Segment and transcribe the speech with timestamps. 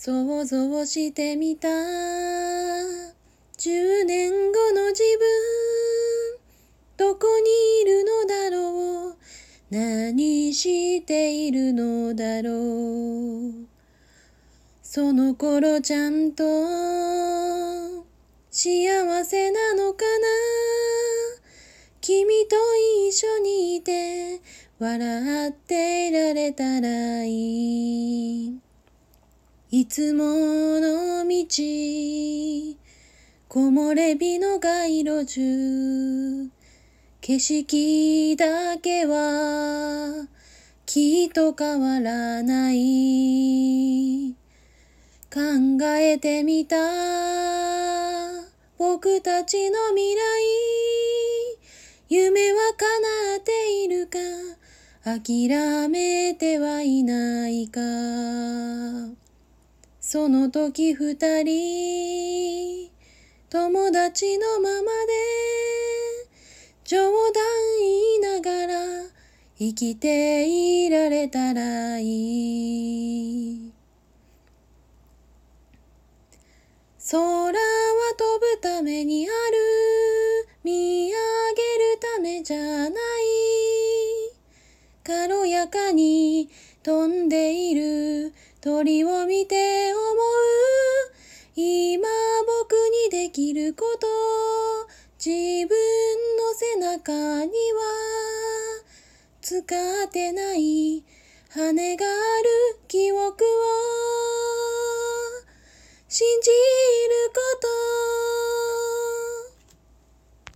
[0.00, 1.74] 想像してみた10
[4.06, 6.38] 年後の自分
[6.96, 7.50] どこに
[7.82, 9.16] いるのだろう。
[9.70, 13.66] 何しているのだろう。
[14.84, 16.44] その頃ちゃんと
[18.52, 20.28] 幸せなのかな。
[22.00, 22.54] 君と
[23.08, 24.40] 一緒にいて
[24.78, 28.57] 笑っていられたらいい。
[29.70, 30.24] いつも
[30.80, 32.78] の道木
[33.50, 36.50] 漏れ日の街路樹。
[37.20, 40.26] 景色だけは
[40.86, 44.34] きっと変わらない。
[45.30, 45.40] 考
[45.98, 46.78] えてみた
[48.78, 50.18] 僕たちの未来。
[52.08, 54.16] 夢は叶っているか
[55.04, 58.77] 諦めてはいないか。
[60.10, 62.90] その時二人
[63.50, 65.12] 友達のままで
[66.82, 67.44] 冗談
[67.78, 68.78] 言いながら
[69.58, 70.48] 生きて
[70.86, 73.72] いられたらいい。
[77.10, 77.58] 空は
[78.16, 79.36] 飛ぶためにある
[80.64, 81.18] 見上げる
[82.16, 82.92] ためじゃない。
[85.04, 86.48] 軽やかに
[86.82, 88.32] 飛んでいる。
[88.68, 90.06] 鳥を見て思う。
[91.56, 92.06] 今
[92.60, 92.72] 僕
[93.06, 94.06] にできること。
[95.16, 95.74] 自分
[96.36, 97.80] の背中には。
[99.40, 101.02] 使ってない。
[101.48, 102.08] 羽があ
[102.42, 104.07] る記憶を。